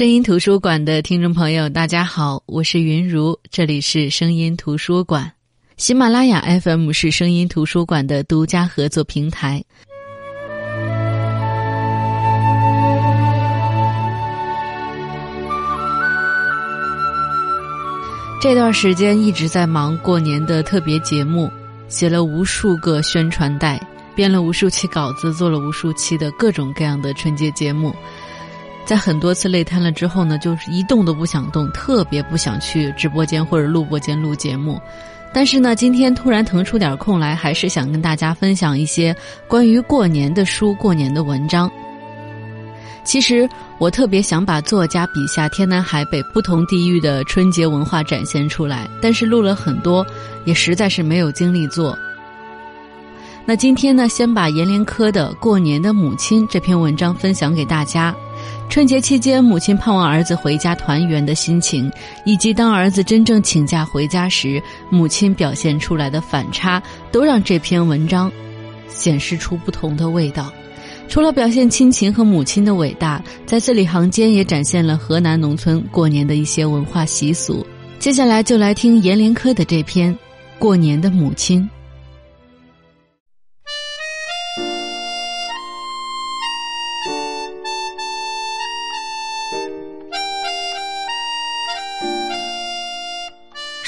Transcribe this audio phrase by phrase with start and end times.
[0.00, 5.30] 声音图书馆的听众朋友，大家好，我是云如，这里是声音图书馆。
[5.76, 9.62] 喜马拉雅 FM 是声音图书馆的独家合作平台。
[18.40, 21.50] 这段时间一直在忙过年的特别节目，
[21.88, 23.78] 写了无数个宣传带，
[24.14, 27.94] 编了无数期稿子，做了无数期的各种各样的春节节目。
[28.90, 34.80] 在很多次累瘫了之后呢，就是一动都不想动，特别不想去直播间或者录播间录节目。
[35.32, 39.14] 但是呢，今天突然腾出点空来，还是想跟大家分享一些
[39.46, 41.70] 关于过年的书、过年的文章。
[43.04, 43.48] 其实
[43.78, 50.04] 我特别想把作家笔下天南海北不同地域的春节文化展现出来，但是录了很多，
[50.44, 51.96] 也实在是没有精力做。
[53.46, 58.12] 那今天呢，先把阎连科的《过年的母亲》这篇文章分享给大家。
[58.68, 61.90] 春节期间，母亲盼望儿子回家团圆的心情，
[62.24, 68.30] 以及当儿子真正请假回家时，母亲表现出来的反差，都让这篇文章
[68.88, 70.52] 显示出不同的味道。
[71.08, 77.66] 除了表现亲情和母亲的伟大，在字里行间也展现了河南农村过年的一些文化习俗。
[77.98, 80.14] 接下来就来听阎连科的这篇
[80.60, 81.60] 《过年的母亲》。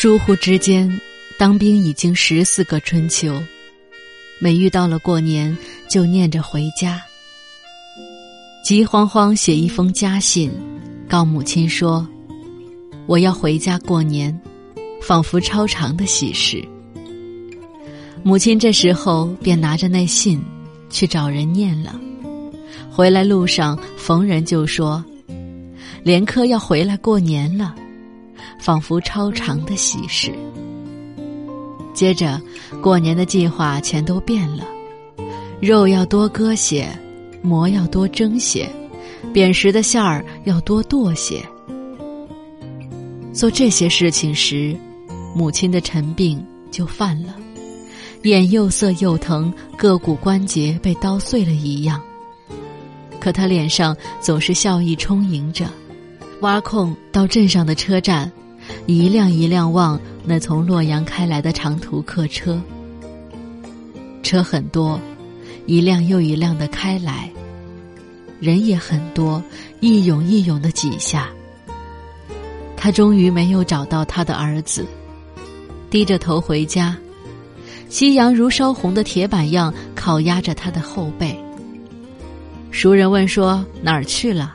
[0.00, 0.88] 疏忽之间，
[1.36, 3.36] 当兵已经十四个春秋，
[4.38, 5.58] 每遇到了过年，
[5.90, 7.02] 就念着回家。
[8.62, 10.52] 急慌慌写一封家信，
[11.08, 12.06] 告母亲说
[13.08, 14.40] ：“我要回家过年，
[15.02, 16.64] 仿佛超长的喜事。”
[18.22, 20.40] 母亲这时候便拿着那信，
[20.90, 22.00] 去找人念了。
[22.88, 25.04] 回来路上，逢人就说
[26.04, 27.74] ：“连科要回来过年了。”
[28.58, 30.32] 仿佛超长的喜事。
[31.94, 32.40] 接着，
[32.80, 34.64] 过年的计划全都变了：
[35.60, 36.88] 肉要多割些，
[37.42, 38.68] 馍要多蒸些，
[39.32, 41.42] 扁食的馅儿要多剁些。
[43.32, 44.76] 做这些事情时，
[45.34, 47.34] 母亲的陈病就犯了，
[48.22, 52.00] 眼又涩又疼，各骨关节被刀碎了一样。
[53.20, 55.66] 可他脸上总是笑意充盈着，
[56.40, 58.30] 挖空到镇上的车站。
[58.86, 62.60] 一辆一辆望那从洛阳开来的长途客车，
[64.22, 65.00] 车很多，
[65.64, 67.30] 一辆又一辆的开来，
[68.40, 69.42] 人也很多，
[69.80, 71.30] 一涌一涌的挤下。
[72.76, 74.84] 他终于没有找到他的儿子，
[75.88, 76.94] 低着头回家，
[77.88, 81.34] 夕阳如烧红的铁板样烤压着他的后背。
[82.70, 84.54] 熟人问说哪儿去了？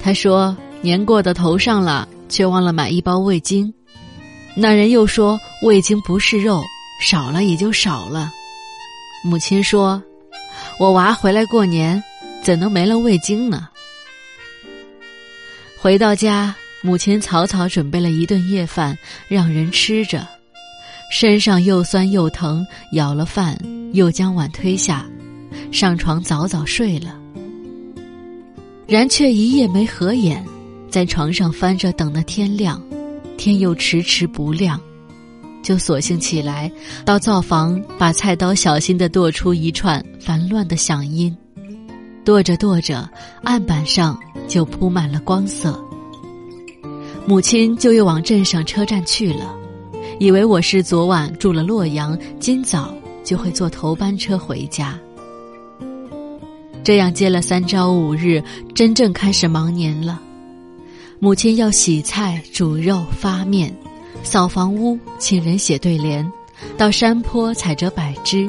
[0.00, 2.06] 他说年过的头上了。
[2.26, 3.72] 却忘了买一包味精，
[4.56, 6.64] 那人又说味精不是肉，
[7.00, 8.32] 少了也就少了。
[9.22, 10.02] 母亲说
[10.80, 12.02] ：“我娃回来过年，
[12.42, 13.68] 怎能没了味精呢？”
[15.78, 16.52] 回到家，
[16.82, 20.26] 母亲草草准备了一顿夜饭，让人吃着，
[21.12, 23.56] 身上又酸又疼，舀了饭，
[23.92, 25.06] 又将碗推下，
[25.70, 27.16] 上床早早睡了。
[28.88, 30.44] 然却一夜没合眼。
[30.94, 32.80] 在床上翻着等了天亮，
[33.36, 34.80] 天又迟迟不亮，
[35.60, 36.70] 就索性起来
[37.04, 41.36] 到灶房，把菜刀小心地剁出一串烦乱的响音，
[42.24, 43.10] 剁着剁着，
[43.42, 44.16] 案板上
[44.46, 45.76] 就铺满了光色。
[47.26, 49.52] 母亲就又往镇上车站去了，
[50.20, 52.94] 以为我是昨晚住了洛阳，今早
[53.24, 54.96] 就会坐头班车回家。
[56.84, 58.40] 这样接了三朝五日，
[58.76, 60.20] 真正开始忙年了。
[61.24, 63.74] 母亲要洗菜、煮肉、发面，
[64.22, 66.30] 扫房屋，请人写对联，
[66.76, 68.46] 到山坡采折柏枝，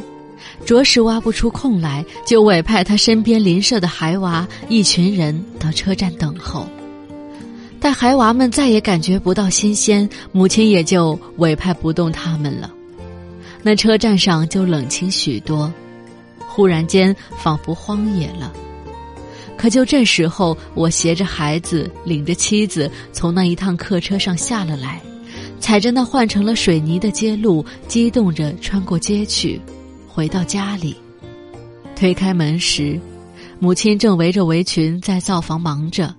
[0.65, 6.67] 着实挖不出空来，就委派他身边邻舍的孩娃一群人到车站等候。
[7.79, 12.69] 待孩娃们再也感觉不到新鲜，母亲也就委派不动他们了。
[13.63, 15.71] 那车站上就冷清许多，
[16.45, 18.51] 忽然间仿佛荒野了。
[19.57, 25.01] 可就这时候，我携着孩子，领着妻子，从那一趟客车上下了来，
[25.59, 29.59] 踩着那换成了水泥的街路，激动着穿过街去，
[30.07, 30.95] 回到家里。
[31.95, 32.99] 推开门时，
[33.59, 36.13] 母亲正围着围裙在灶房忙着，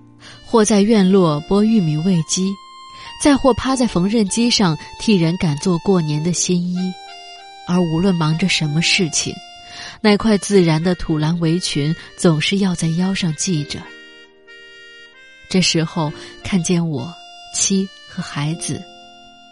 [0.45, 2.51] 或在院落剥玉米喂鸡，
[3.23, 6.77] 再或趴在缝纫机上替人赶做过年的新衣。
[7.67, 9.33] 而无论忙着什么事情。
[10.01, 13.79] 那块自然的土蓝围裙总是要在腰上系着。
[15.49, 16.11] 这时候
[16.43, 17.11] 看见我
[17.55, 18.81] 妻和孩子，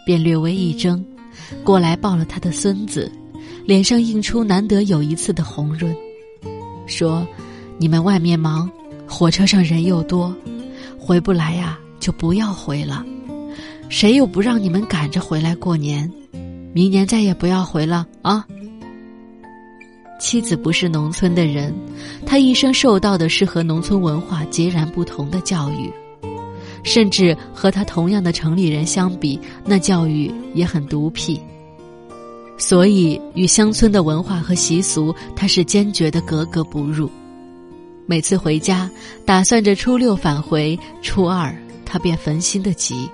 [0.04, 1.02] 便略微一怔，
[1.64, 3.10] 过来抱了他的孙子，
[3.64, 5.94] 脸上映出难得有一次的红润，
[6.86, 7.26] 说
[7.78, 8.70] ：“你们外面忙，
[9.08, 10.34] 火车上人又多，
[10.98, 13.04] 回不来呀，就不要回了。
[13.88, 16.10] 谁又不让你们赶着回来过年？
[16.74, 18.46] 明年再也不要回了啊！”
[20.18, 21.74] 妻子不是农村的人，
[22.24, 25.92] 他一生受到的是和农村文化截然不同的教育，
[26.82, 31.40] 甚至和他同样的城里人相比，那教育也很独僻。
[32.58, 37.10] 所以与乡村的文化和习俗，他是坚决的格格不入。
[38.06, 38.90] 每次回家，
[39.26, 41.54] 打算着初六返回，初二
[41.84, 43.10] 他便烦心的急。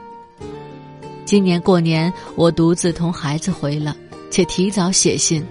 [1.25, 3.97] 今年过年，我独自同孩子回了，
[4.31, 5.45] 且提早写信。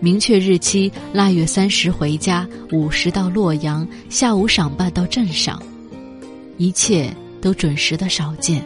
[0.00, 5.60] 明确日期，腊月三十回家，午时到洛阳，下午赏办到镇上，
[6.56, 8.64] 一切都准时的少见。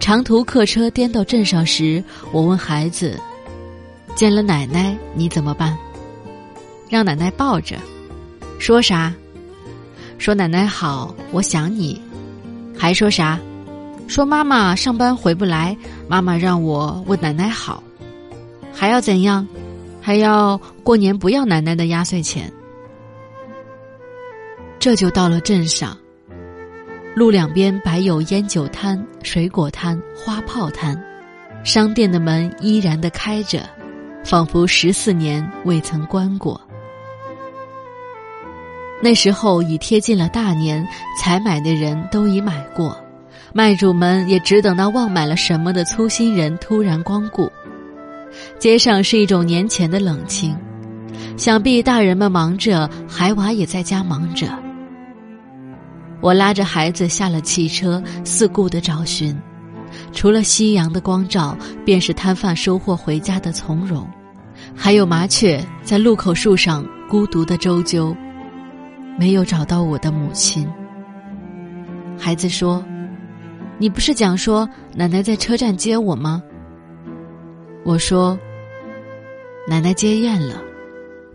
[0.00, 2.02] 长途客车颠到镇上时，
[2.32, 3.16] 我问孩子
[4.16, 5.78] ：“见了奶奶你怎么办？”
[6.90, 7.76] 让奶奶抱着，
[8.58, 9.14] 说啥？
[10.18, 12.00] 说奶奶好，我想你。
[12.76, 13.38] 还说啥？
[14.08, 15.76] 说妈妈上班回不来，
[16.08, 17.80] 妈妈让我问奶奶好。
[18.72, 19.46] 还要怎样？
[20.02, 22.52] 还要过年不要奶奶的压岁钱，
[24.80, 25.96] 这就到了镇上。
[27.14, 31.00] 路两边摆有烟酒摊、水果摊、花炮摊，
[31.62, 33.60] 商店的门依然的开着，
[34.24, 36.60] 仿佛十四年未曾关过。
[39.00, 40.86] 那时候已贴近了大年，
[41.20, 42.96] 采买的人都已买过，
[43.52, 47.50] 卖主们也只等到忘买了什么的粗心人突然光顾。
[48.58, 50.56] 街上是一种年前的冷清，
[51.36, 54.48] 想必大人们忙着，孩娃也在家忙着。
[56.20, 59.36] 我拉着孩子下了汽车，四顾的找寻，
[60.12, 64.08] 除了夕阳的光照，便是摊贩收货回家的从容，
[64.74, 68.14] 还有麻雀在路口树上孤独的周啾，
[69.18, 70.68] 没有找到我的母亲。
[72.16, 72.84] 孩子说
[73.78, 76.40] ：“你不是讲说奶奶在车站接我吗？”
[77.84, 78.38] 我说
[79.66, 80.62] ：“奶奶接宴了，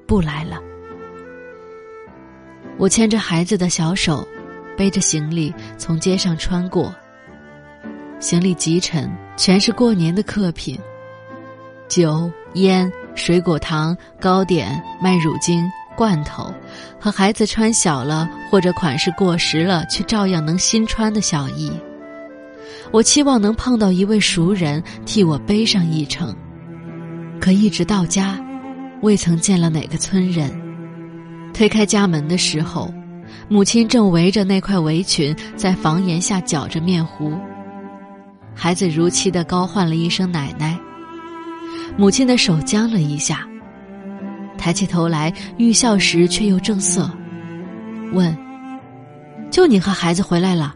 [0.06, 0.62] 不来了。”
[2.78, 4.26] 我牵着孩子的小手，
[4.78, 6.94] 背着行李从街上穿过。
[8.20, 10.80] 行李极沉，全是过年的客品：
[11.88, 16.54] 酒、烟、水果、糖、糕点、麦乳精、罐头，
[17.00, 21.72] 和孩子穿小了或者款式过时了却照样能新穿的小衣。
[22.92, 26.36] 我期望能碰到一位熟人替我背上一程，
[27.40, 28.40] 可一直到家，
[29.02, 30.50] 未曾见了哪个村人。
[31.54, 32.94] 推开家门的时候，
[33.50, 37.34] 母亲正围着那块围裙在房檐下搅着面糊。
[38.56, 40.78] 孩子如期的高唤了一声“奶奶”，
[41.98, 43.48] 母亲的手僵了一下，
[44.58, 47.10] 抬起头来，欲笑时却又正色，
[48.14, 48.36] 问
[49.52, 50.76] ：“就你和孩子回来了？”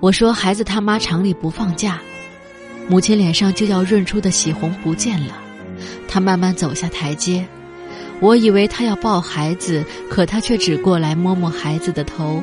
[0.00, 2.00] 我说：“孩子他妈厂里不放假。”
[2.88, 5.34] 母亲脸上就要润出的喜红不见了，
[6.08, 7.46] 她慢慢走下台阶。
[8.18, 12.42] 我以为她要抱孩子，可她却只过来摸摸孩子的头，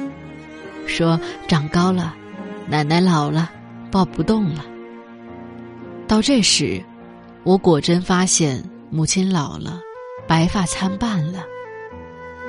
[0.86, 1.20] 说
[1.50, 2.16] ：“长高了，
[2.68, 3.50] 奶奶老了，
[3.92, 4.64] 抱不动了。”
[6.08, 6.82] 到这时，
[7.44, 9.82] 我果真发现母亲老了，
[10.28, 11.44] 白发参半了，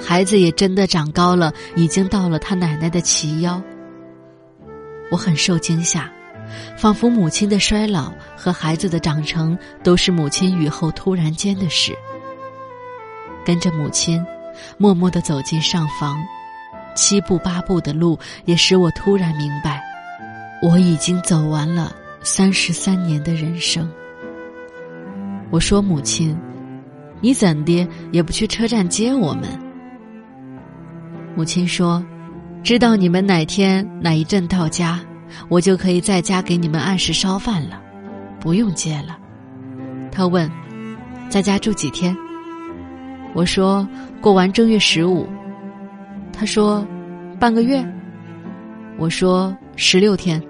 [0.00, 3.60] 孩子也真的长高了，已经到了他奶奶的齐腰。
[5.10, 6.10] 我很受惊吓，
[6.76, 11.96] 仿佛母亲的衰老和孩子的长成都是母亲雨后突然间的事。
[13.44, 14.22] 跟着母亲，
[14.76, 16.18] 默默的走进上房，
[16.94, 19.82] 七步八步的路也使我突然明白，
[20.62, 23.90] 我已经走完了三十三年的人生。
[25.50, 26.38] 我说：“母亲，
[27.22, 29.48] 你怎的也不去车站接我们？”
[31.34, 32.04] 母亲说。
[32.62, 35.00] 知道你们哪天哪一阵到家，
[35.48, 37.80] 我就可以在家给你们按时烧饭了，
[38.40, 39.18] 不用接了。
[40.10, 40.50] 他问
[41.30, 42.14] ：“在家住几天？”
[43.34, 43.88] 我说
[44.20, 45.26] ：“过完正月十五。”
[46.32, 46.86] 他说
[47.38, 47.84] ：“半个月。”
[48.98, 50.42] 我说：“十六天。”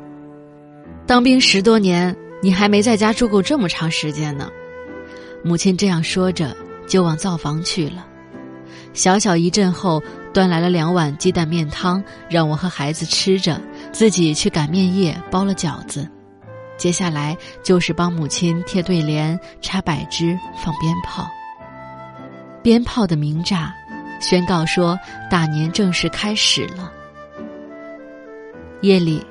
[1.06, 4.48] 当兵十多年，你还没在家住够这么长时间呢。
[5.44, 8.06] 母亲这样说着，就往灶房去了。
[8.98, 10.02] 小小一阵后。
[10.30, 16.08] 端来了两碗鸡蛋面汤，让我和孩子吃着，自己去擀面叶包了饺子。
[16.76, 21.28] 接下来就是帮母亲贴对联、插柏枝、放鞭炮。
[22.62, 23.74] 鞭炮的鸣炸，
[24.20, 24.96] 宣告说
[25.28, 26.92] 大年正式开始了。
[28.82, 29.26] 夜里，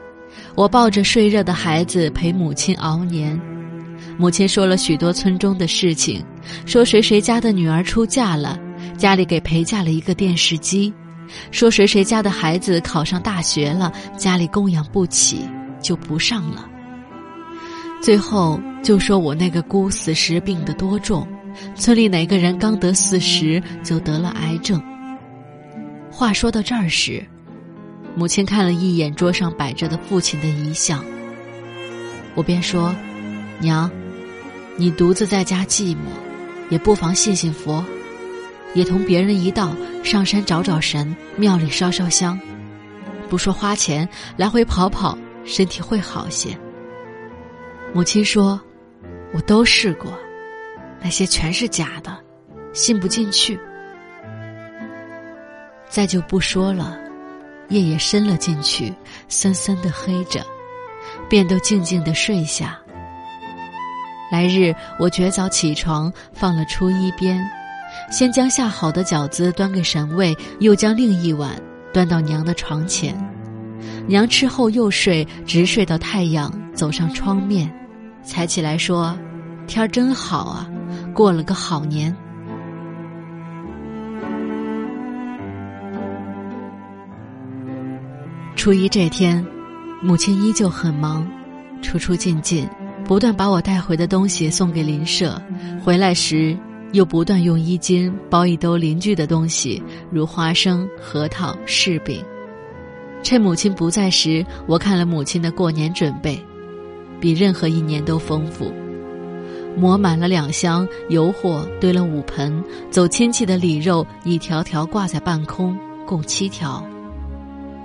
[0.56, 3.40] 我抱着睡热的孩子陪母亲熬年。
[4.18, 6.26] 母亲说了许多村中的事情，
[6.66, 8.60] 说谁谁家的女儿出嫁了，
[8.98, 10.92] 家里给陪嫁了一个电视机；
[11.52, 15.48] 说谁谁家的孩子考上大学了，家里供养不起，
[15.82, 16.68] 就不上了。
[18.02, 21.28] 最后就说我那个姑死时病得多重，
[21.76, 24.82] 村里哪个人刚得四十就得了癌症。
[26.12, 27.24] 话说到这儿时，
[28.16, 31.06] 母亲看了一眼桌上摆着的父亲的遗像，
[32.34, 32.96] 我便说
[33.62, 33.90] ：“娘。”
[34.80, 35.98] 你独自在家寂寞，
[36.70, 37.84] 也不妨信信佛，
[38.78, 42.40] 也同别人一道上山找找神，庙里烧烧香。
[43.28, 44.08] 不说花钱，
[44.38, 46.56] 来回跑跑，身体会好些。
[47.92, 48.62] 母亲说
[49.34, 50.16] ：“我都试过，
[51.02, 52.16] 那些全是假的，
[52.72, 53.60] 信不进去。”
[55.90, 57.00] 再就不说了，
[57.70, 58.94] 夜也深了进去，
[59.28, 60.46] 森森的黑着，
[61.28, 62.78] 便都静静的睡下。
[64.32, 67.44] 来日我绝早起床，放了初一鞭，
[68.10, 71.52] 先将下好的饺子端给神位，又将另一碗
[71.94, 73.16] 端到娘的床前。
[74.08, 77.70] 娘吃后又睡，直睡到太阳走上窗面，
[78.24, 79.18] 才起来说
[79.68, 80.70] ：“天儿真好啊，
[81.14, 82.16] 过了个好年。”
[88.56, 89.46] 初一这天，
[90.02, 91.28] 母亲依旧很忙，
[91.82, 92.68] 出出进进。
[93.06, 95.42] 不断把我带回的东西送给邻舍，
[95.82, 96.58] 回来时
[96.92, 102.24] 又不断用衣襟包一兜邻居的东西，如花生、核桃、柿饼。
[103.24, 106.40] 趁母亲不在时，我看了母亲的过年准备，
[107.20, 108.72] 比任何一年都丰富。
[109.76, 116.84] 磨满了两箱油货，堆了五盆，走亲戚的礼肉一条条挂在半空，共七条。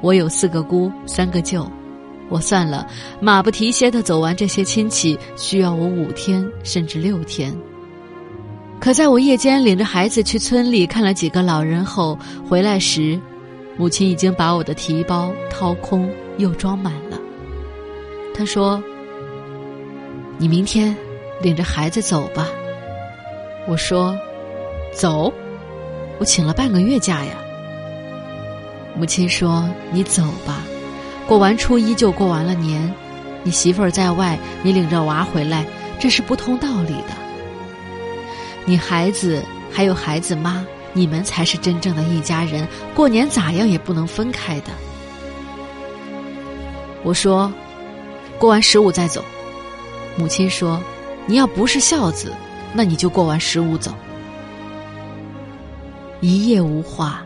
[0.00, 1.70] 我有四个姑，三个舅。
[2.28, 2.86] 我算了，
[3.20, 7.54] 马不提鞋的走完这些亲戚，需要我五天甚至六天。
[8.82, 13.16] 可在我夜间领着孩子去村里看了几个老人后，回来时，
[13.76, 17.16] 母亲已经把我的提包掏空又装满了。
[18.34, 18.82] 她说
[20.36, 20.96] ：“你明天
[21.40, 22.48] 领着孩子走吧。”
[23.68, 24.18] 我说
[24.92, 25.32] ：“走？
[26.18, 27.36] 我请了半个月假呀。”
[28.98, 30.60] 母亲说：“你走吧。”
[31.28, 32.92] 过完初一就过完了年，
[33.44, 35.64] 你媳妇儿在外，你领着娃回来，
[36.00, 37.21] 这是不通道理的。
[38.64, 44.66] 你孩子还有孩子妈，你们才是真正的一家人，过年咋样也不能分开的。
[47.02, 47.52] 我说，
[48.38, 49.24] 过完十五再走。
[50.16, 50.80] 母亲说，
[51.26, 52.32] 你要不是孝子，
[52.72, 53.92] 那你就过完十五走。
[56.20, 57.24] 一夜无话。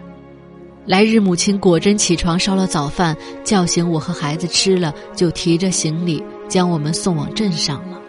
[0.87, 3.15] 来日，母亲果真起床烧了早饭，
[3.45, 8.01] 叫醒我和孩子吃了，就提着行李将我们送往镇上了。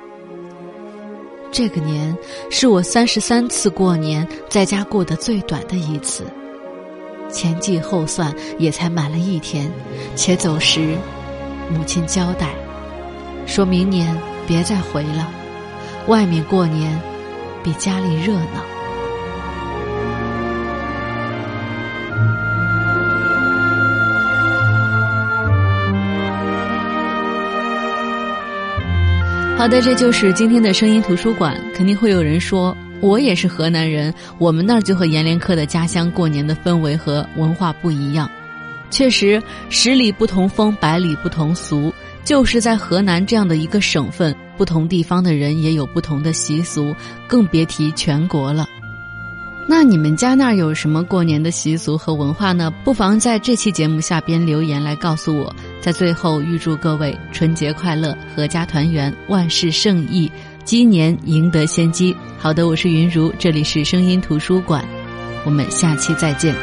[1.51, 2.15] 这个年
[2.51, 6.25] 是我三十三次过年在家过得最短的一次，
[7.31, 9.71] 前计后算也才满了一天，
[10.15, 10.95] 且走时，
[11.73, 12.53] 母亲交代，
[13.45, 15.27] 说明年别再回了，
[16.07, 16.99] 外面过年
[17.63, 18.76] 比家里热闹。
[29.57, 31.59] 好的，这就是今天的声音图书馆。
[31.73, 38.29] 肯定会有人说，我也是河南人，我们那儿就和阎连科的家乡过年的氛围和文化不一样。
[38.91, 41.91] 确实，十里不同风，百里不同俗。
[42.23, 46.95] 就是在河南这样的一个省份，不同地方的人也有不同的习俗，
[47.27, 48.67] 更别提全国了。
[49.69, 52.73] 那你们家那儿有什么过年的习俗和文化呢？
[52.85, 55.53] 不妨在这期节目下边留言来告诉我。
[55.81, 60.31] 在最后，预祝各位春节快乐，阖家团圆，万事胜意，
[60.63, 62.15] 鸡年赢得先机。
[62.39, 64.85] 好的，我是云如，这里是声音图书馆，
[65.43, 66.55] 我们下期再见。